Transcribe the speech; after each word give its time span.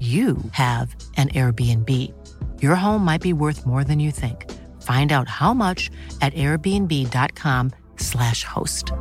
you 0.00 0.36
have 0.52 0.96
an 1.16 1.28
Airbnb. 1.28 2.12
Your 2.60 2.74
home 2.74 3.04
might 3.04 3.22
be 3.22 3.32
worth 3.32 3.64
more 3.66 3.84
than 3.84 4.00
you 4.00 4.10
think. 4.10 4.50
Find 4.82 5.12
out 5.12 5.28
how 5.28 5.54
much 5.54 5.90
at 6.20 6.34
airbnb.com/slash 6.34 8.44
host. 8.44 8.92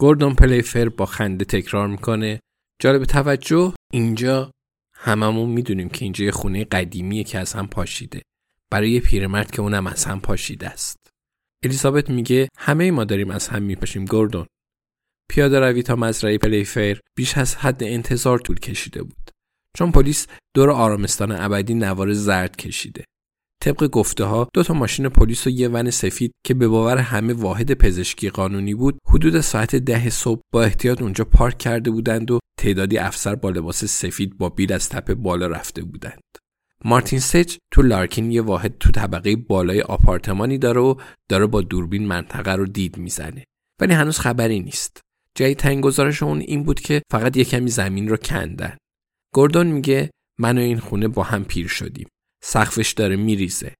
گوردون 0.00 0.34
پلیفر 0.34 0.88
با 0.88 1.06
خنده 1.06 1.44
تکرار 1.44 1.88
می‌کنه 1.88 2.40
جالب 2.80 3.04
توجه 3.04 3.74
اینجا 3.92 4.50
هممون 4.94 5.50
می‌دونیم 5.50 5.88
که 5.88 6.04
اینجا 6.04 6.24
یه 6.24 6.30
خونه 6.30 6.64
قدیمیه 6.64 7.24
که 7.24 7.38
از 7.38 7.52
هم 7.52 7.66
پاشیده 7.66 8.22
برای 8.70 8.90
یه 8.90 9.00
پیرمرد 9.00 9.50
که 9.50 9.62
اونم 9.62 9.86
از 9.86 10.04
هم 10.04 10.20
پاشیده 10.20 10.68
است 10.68 10.96
الیزابت 11.64 12.10
میگه 12.10 12.48
همه 12.58 12.90
ما 12.90 13.04
داریم 13.04 13.30
از 13.30 13.48
هم 13.48 13.62
میپاشیم 13.62 14.04
گوردون 14.04 14.46
پیاده 15.28 15.60
روی 15.60 15.82
تا 15.82 15.96
مزرعه 15.96 16.38
پلیفیر 16.38 17.00
بیش 17.16 17.38
از 17.38 17.56
حد 17.56 17.82
انتظار 17.82 18.38
طول 18.38 18.58
کشیده 18.58 19.02
بود. 19.02 19.30
چون 19.76 19.92
پلیس 19.92 20.26
دور 20.54 20.70
آرامستان 20.70 21.32
ابدی 21.32 21.74
نوار 21.74 22.12
زرد 22.12 22.56
کشیده. 22.56 23.04
طبق 23.62 23.86
گفته 23.86 24.24
ها 24.24 24.48
دو 24.54 24.62
تا 24.62 24.74
ماشین 24.74 25.08
پلیس 25.08 25.46
و 25.46 25.50
یه 25.50 25.68
ون 25.68 25.90
سفید 25.90 26.32
که 26.44 26.54
به 26.54 26.68
باور 26.68 26.98
همه 26.98 27.32
واحد 27.32 27.74
پزشکی 27.74 28.30
قانونی 28.30 28.74
بود 28.74 28.98
حدود 29.06 29.40
ساعت 29.40 29.76
ده 29.76 30.10
صبح 30.10 30.40
با 30.52 30.62
احتیاط 30.62 31.02
اونجا 31.02 31.24
پارک 31.24 31.58
کرده 31.58 31.90
بودند 31.90 32.30
و 32.30 32.38
تعدادی 32.60 32.98
افسر 32.98 33.34
با 33.34 33.50
لباس 33.50 33.84
سفید 33.84 34.38
با 34.38 34.48
بیل 34.48 34.72
از 34.72 34.88
تپه 34.88 35.14
بالا 35.14 35.46
رفته 35.46 35.82
بودند. 35.82 36.22
مارتین 36.84 37.18
سچ 37.18 37.56
تو 37.72 37.82
لارکین 37.82 38.32
یه 38.32 38.42
واحد 38.42 38.78
تو 38.78 38.90
طبقه 38.90 39.36
بالای 39.36 39.80
آپارتمانی 39.80 40.58
داره 40.58 40.80
و 40.80 40.94
داره 41.28 41.46
با 41.46 41.60
دوربین 41.60 42.06
منطقه 42.06 42.52
رو 42.52 42.66
دید 42.66 42.96
می‌زنه. 42.96 43.44
ولی 43.80 43.94
هنوز 43.94 44.18
خبری 44.18 44.60
نیست. 44.60 45.00
جای 45.38 45.54
تنگ 45.54 45.84
گزارش 45.84 46.22
اون 46.22 46.40
این 46.40 46.62
بود 46.62 46.80
که 46.80 47.02
فقط 47.10 47.36
یه 47.36 47.44
کمی 47.44 47.70
زمین 47.70 48.08
رو 48.08 48.16
کندن. 48.16 48.76
گوردون 49.34 49.66
میگه 49.66 50.10
من 50.38 50.58
و 50.58 50.60
این 50.60 50.78
خونه 50.78 51.08
با 51.08 51.22
هم 51.22 51.44
پیر 51.44 51.68
شدیم. 51.68 52.08
سقفش 52.44 52.92
داره 52.92 53.16
میریزه 53.16 53.74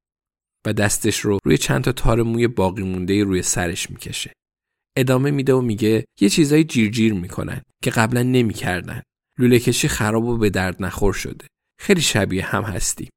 و 0.66 0.72
دستش 0.72 1.20
رو 1.20 1.38
روی 1.44 1.58
چند 1.58 1.84
تا 1.84 1.92
تار 1.92 2.22
موی 2.22 2.48
باقی 2.48 2.82
مونده 2.82 3.24
روی 3.24 3.42
سرش 3.42 3.90
می‌کشه. 3.90 4.32
ادامه 4.96 5.30
میده 5.30 5.54
و 5.54 5.60
میگه 5.60 6.04
یه 6.20 6.28
چیزای 6.28 6.64
جیر 6.64 6.90
جیر 6.90 7.14
می‌کنن 7.14 7.62
که 7.82 7.90
قبلا 7.90 8.22
نمی‌کردن. 8.22 9.02
لوله 9.38 9.58
کشی 9.58 9.88
خراب 9.88 10.24
و 10.24 10.36
به 10.36 10.50
درد 10.50 10.82
نخور 10.82 11.12
شده. 11.12 11.46
خیلی 11.80 12.00
شبیه 12.00 12.44
هم 12.44 12.62
هستیم. 12.62 13.10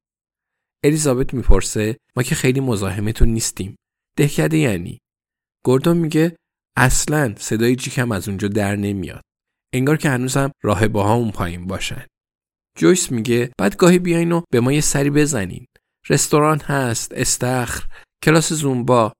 الیزابت 0.83 1.33
می‌پرسه 1.33 1.97
ما 2.15 2.23
که 2.23 2.35
خیلی 2.35 2.59
مزاحمتون 2.59 3.27
نیستیم. 3.27 3.75
دهکده 4.17 4.57
یعنی 4.57 4.97
گوردون 5.65 5.97
میگه 5.97 6.35
اصلا 6.77 7.33
صدای 7.37 7.75
جیکم 7.75 8.11
از 8.11 8.27
اونجا 8.27 8.47
در 8.47 8.75
نمیاد. 8.75 9.21
انگار 9.73 9.97
که 9.97 10.09
هنوزم 10.09 10.51
راهبه 10.63 11.11
اون 11.11 11.31
پایین 11.31 11.67
باشن. 11.67 12.05
جویس 12.77 13.11
میگه 13.11 13.51
بعد 13.57 13.75
گاهی 13.75 13.99
بیاین 13.99 14.31
و 14.31 14.41
به 14.51 14.59
ما 14.59 14.71
یه 14.71 14.81
سری 14.81 15.09
بزنین. 15.09 15.65
رستوران 16.09 16.59
هست، 16.59 17.11
استخر، 17.13 17.87
کلاس 18.23 18.53
زومبا. 18.53 19.13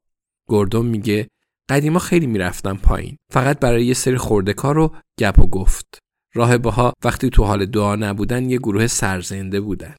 گوردون 0.49 0.85
میگه 0.85 1.27
قدیما 1.69 1.99
خیلی 1.99 2.27
می‌رفتم 2.27 2.77
پایین. 2.77 3.17
فقط 3.31 3.59
برای 3.59 3.85
یه 3.85 3.93
سری 3.93 4.17
خورده 4.17 4.53
کار 4.53 4.75
رو 4.75 4.95
گپ 5.19 5.39
و 5.39 5.47
گفت. 5.47 5.99
راهبه 6.35 6.71
ها 6.71 6.93
وقتی 7.03 7.29
تو 7.29 7.43
حال 7.43 7.65
دعا 7.65 7.95
نبودن 7.95 8.49
یه 8.49 8.57
گروه 8.57 8.87
سرزنده 8.87 9.61
بودن. 9.61 9.95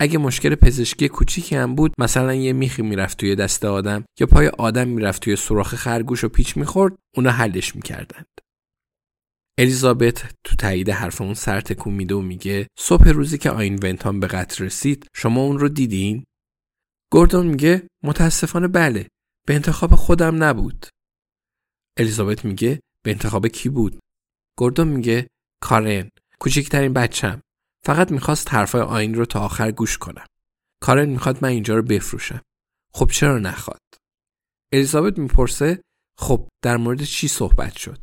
اگه 0.00 0.18
مشکل 0.18 0.54
پزشکی 0.54 1.08
کوچیکی 1.08 1.56
هم 1.56 1.74
بود 1.74 1.92
مثلا 1.98 2.34
یه 2.34 2.52
میخی 2.52 2.82
می‌رفت 2.82 3.18
توی 3.18 3.36
دست 3.36 3.64
آدم 3.64 4.04
یا 4.20 4.26
پای 4.26 4.48
آدم 4.48 4.88
می‌رفت 4.88 5.22
توی 5.22 5.36
سوراخ 5.36 5.74
خرگوش 5.74 6.24
و 6.24 6.28
پیچ 6.28 6.56
می‌خورد 6.56 6.94
اونا 7.16 7.30
حلش 7.30 7.76
می‌کردند. 7.76 8.26
الیزابت 9.58 10.34
تو 10.44 10.56
تایید 10.56 10.90
حرف 10.90 11.20
اون 11.20 11.34
سر 11.34 11.60
تکون 11.60 11.94
میده 11.94 12.14
و 12.14 12.20
میگه 12.20 12.66
صبح 12.78 13.08
روزی 13.08 13.38
که 13.38 13.50
آین 13.50 13.78
ونتان 13.82 14.20
به 14.20 14.26
قتل 14.26 14.64
رسید 14.64 15.06
شما 15.14 15.40
اون 15.40 15.58
رو 15.58 15.68
دیدین؟ 15.68 16.24
گوردون 17.12 17.46
میگه 17.46 17.88
متاسفانه 18.04 18.68
بله 18.68 19.08
به 19.46 19.54
انتخاب 19.54 19.94
خودم 19.94 20.44
نبود. 20.44 20.86
الیزابت 21.98 22.44
میگه 22.44 22.80
به 23.04 23.10
انتخاب 23.10 23.46
کی 23.46 23.68
بود؟ 23.68 23.98
گوردون 24.58 24.88
میگه 24.88 25.26
کارن 25.62 26.10
کوچکترین 26.38 26.92
بچم 26.92 27.40
فقط 27.84 28.12
می‌خواست 28.12 28.54
حرفای 28.54 28.80
آین 28.80 29.14
رو 29.14 29.24
تا 29.24 29.40
آخر 29.40 29.70
گوش 29.70 29.98
کنم. 29.98 30.26
کارن 30.82 31.08
می‌خواد 31.08 31.38
من 31.42 31.48
اینجا 31.48 31.76
رو 31.76 31.82
بفروشم. 31.82 32.42
خب 32.94 33.10
چرا 33.10 33.38
نخواد؟ 33.38 33.80
الیزابت 34.72 35.18
می‌پرسه 35.18 35.82
خب 36.18 36.48
در 36.64 36.76
مورد 36.76 37.02
چی 37.02 37.28
صحبت 37.28 37.76
شد؟ 37.76 38.00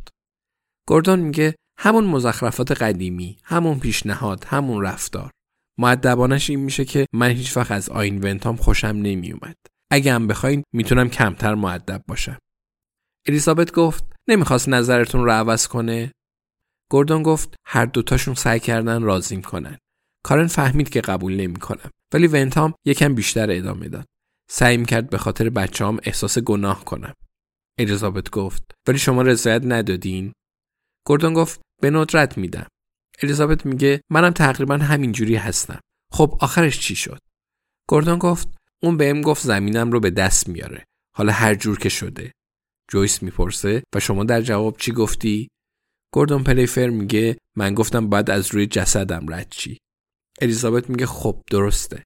گوردون 0.87 1.19
میگه 1.19 1.55
همون 1.79 2.03
مزخرفات 2.03 2.71
قدیمی، 2.71 3.37
همون 3.43 3.79
پیشنهاد، 3.79 4.43
همون 4.43 4.83
رفتار. 4.83 5.31
معدبانش 5.79 6.49
این 6.49 6.59
میشه 6.59 6.85
که 6.85 7.05
من 7.13 7.29
هیچ 7.29 7.57
وقت 7.57 7.71
از 7.71 7.89
آین 7.89 8.23
ونتام 8.23 8.55
خوشم 8.55 8.87
نمیومد. 8.87 9.55
اگه 9.91 10.13
هم 10.13 10.27
بخواین 10.27 10.63
می‌تونم 10.73 11.09
کمتر 11.09 11.55
معدب 11.55 12.03
باشم. 12.07 12.37
الیزابت 13.27 13.71
گفت 13.71 14.03
نمی‌خواست 14.27 14.69
نظرتون 14.69 15.23
رو 15.23 15.31
عوض 15.31 15.67
کنه 15.67 16.11
گوردون 16.91 17.23
گفت 17.23 17.55
هر 17.65 17.85
دوتاشون 17.85 18.33
سعی 18.33 18.59
کردن 18.59 19.01
رازیم 19.01 19.41
کنن. 19.41 19.77
کارن 20.23 20.47
فهمید 20.47 20.89
که 20.89 21.01
قبول 21.01 21.35
نمی‌کنم 21.35 21.91
ولی 22.13 22.27
ونتام 22.27 22.73
یکم 22.85 23.15
بیشتر 23.15 23.51
ادامه 23.51 23.89
داد. 23.89 24.05
سعی 24.49 24.85
کرد 24.85 25.09
به 25.09 25.17
خاطر 25.17 25.49
بچه‌هام 25.49 25.99
احساس 26.03 26.39
گناه 26.39 26.85
کنم. 26.85 27.13
الیزابت 27.79 28.29
گفت 28.29 28.63
ولی 28.87 28.97
شما 28.97 29.21
رضایت 29.21 29.61
ندادین؟ 29.65 30.33
گوردون 31.05 31.33
گفت 31.33 31.61
به 31.81 31.89
ندرت 31.89 32.37
میدم. 32.37 32.67
الیزابت 33.23 33.65
میگه 33.65 34.01
منم 34.11 34.31
تقریبا 34.31 34.77
همینجوری 34.77 35.35
هستم. 35.35 35.79
خب 36.11 36.37
آخرش 36.41 36.79
چی 36.79 36.95
شد؟ 36.95 37.19
گوردون 37.89 38.17
گفت 38.17 38.47
اون 38.83 38.97
بهم 38.97 39.21
گفت 39.21 39.43
زمینم 39.43 39.91
رو 39.91 39.99
به 39.99 40.09
دست 40.09 40.49
میاره. 40.49 40.85
حالا 41.15 41.33
هر 41.33 41.55
جور 41.55 41.77
که 41.77 41.89
شده. 41.89 42.31
جویس 42.91 43.23
می‌پرسه 43.23 43.83
و 43.95 43.99
شما 43.99 44.23
در 44.23 44.41
جواب 44.41 44.77
چی 44.77 44.91
گفتی؟ 44.91 45.49
گوردون 46.13 46.43
پلیفر 46.43 46.89
میگه 46.89 47.37
من 47.57 47.73
گفتم 47.73 48.09
باید 48.09 48.29
از 48.29 48.53
روی 48.53 48.67
جسدم 48.67 49.33
رد 49.33 49.47
چی. 49.49 49.77
الیزابت 50.41 50.89
میگه 50.89 51.05
خب 51.05 51.41
درسته. 51.51 52.03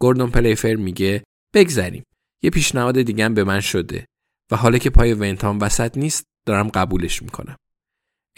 گوردون 0.00 0.30
پلیفر 0.30 0.74
میگه 0.74 1.24
بگذریم. 1.54 2.04
یه 2.42 2.50
پیشنهاد 2.50 3.02
دیگه 3.02 3.28
به 3.28 3.44
من 3.44 3.60
شده 3.60 4.06
و 4.50 4.56
حالا 4.56 4.78
که 4.78 4.90
پای 4.90 5.14
ونتام 5.14 5.60
وسط 5.60 5.98
نیست 5.98 6.24
دارم 6.46 6.68
قبولش 6.68 7.22
می‌کنم 7.22 7.56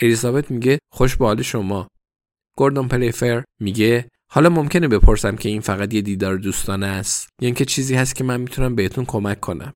الیزابت 0.03 0.51
میگه 0.51 0.79
خوش 0.93 1.17
به 1.17 1.25
حال 1.25 1.43
شما 1.43 1.89
گوردون 2.57 2.89
پلیفر 2.89 3.45
میگه 3.61 4.09
حالا 4.31 4.49
ممکنه 4.49 4.89
بپرسم 4.89 5.37
که 5.37 5.49
این 5.49 5.61
فقط 5.61 5.95
یه 5.95 6.03
دیدار 6.03 6.37
دوستانه 6.37 6.87
است 6.87 7.29
یا 7.43 7.47
اینکه 7.47 7.65
چیزی 7.65 7.95
هست 7.95 8.15
که 8.15 8.25
من 8.25 8.41
می‌تونم 8.41 8.75
بهتون 8.75 9.05
کمک 9.05 9.41
کنم 9.41 9.73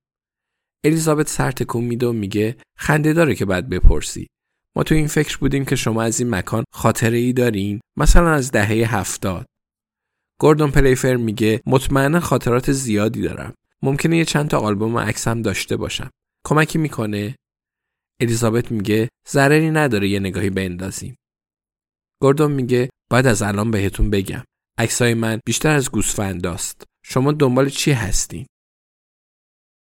الیزابت 0.85 1.29
سر 1.29 1.51
تکون 1.51 1.85
میده 1.85 2.07
و 2.07 2.13
میگه 2.13 2.57
خنده 2.79 3.13
داره 3.13 3.35
که 3.35 3.45
بعد 3.45 3.69
بپرسی 3.69 4.27
ما 4.77 4.83
تو 4.83 4.95
این 4.95 5.07
فکر 5.07 5.39
بودیم 5.39 5.65
که 5.65 5.77
شما 5.77 6.03
از 6.03 6.21
این 6.21 6.31
مکان 6.31 6.65
خاطره 6.73 7.19
ای 7.19 7.33
دارین؟ 7.33 7.81
مثلا 7.99 8.31
از 8.31 8.51
دهه 8.51 8.97
هفتاد. 8.97 9.47
گوردون 10.41 10.71
پلیفر 10.71 11.17
میگه 11.17 11.61
مطمئنا 11.67 12.21
خاطرات 12.21 12.73
زیادی 12.73 13.23
دارم. 13.23 13.55
ممکنه 13.83 14.17
یه 14.17 14.25
چند 14.25 14.49
تا 14.49 14.59
آلبوم 14.59 14.95
و 14.95 14.99
عکس 14.99 15.29
هم 15.29 15.43
داشته 15.43 15.77
باشم. 15.77 16.11
کمکی 16.47 16.79
می‌کنه؟ 16.79 17.37
الیزابت 18.21 18.73
میگه 18.73 19.09
ضرری 19.29 19.71
نداره 19.71 20.09
یه 20.09 20.21
نگاهی 20.21 20.51
بندازیم. 20.51 21.17
گوردون 22.23 22.53
میگه 22.53 22.91
باید 23.11 23.27
از 23.27 23.43
الان 23.43 23.71
بهتون 23.71 24.11
بگم. 24.11 24.45
عکسای 24.79 25.15
من 25.15 25.41
بیشتر 25.47 25.71
از 25.71 25.91
گوسفنداست. 25.91 26.85
شما 27.05 27.33
دنبال 27.33 27.69
چی 27.69 27.93
هستین؟ 27.93 28.47